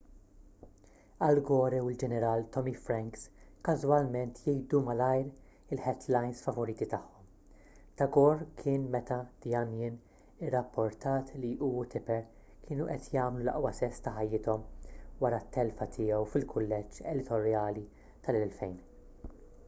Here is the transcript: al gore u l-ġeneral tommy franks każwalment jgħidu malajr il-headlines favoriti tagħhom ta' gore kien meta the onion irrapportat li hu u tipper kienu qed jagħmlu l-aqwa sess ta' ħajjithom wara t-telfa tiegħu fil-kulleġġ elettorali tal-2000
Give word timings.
al 1.25 1.39
gore 1.47 1.79
u 1.87 1.89
l-ġeneral 1.89 2.45
tommy 2.53 2.71
franks 2.85 3.25
każwalment 3.67 4.39
jgħidu 4.45 4.79
malajr 4.87 5.29
il-headlines 5.77 6.41
favoriti 6.45 6.87
tagħhom 6.95 7.27
ta' 8.01 8.07
gore 8.17 8.47
kien 8.63 8.87
meta 8.97 9.19
the 9.45 9.53
onion 9.61 9.99
irrapportat 10.49 11.31
li 11.45 11.53
hu 11.61 11.69
u 11.83 11.85
tipper 11.97 12.25
kienu 12.69 12.89
qed 12.95 13.13
jagħmlu 13.19 13.45
l-aqwa 13.47 13.75
sess 13.83 14.03
ta' 14.09 14.15
ħajjithom 14.19 14.67
wara 15.27 15.43
t-telfa 15.45 15.91
tiegħu 15.99 16.25
fil-kulleġġ 16.33 17.01
elettorali 17.15 17.89
tal-2000 18.29 19.37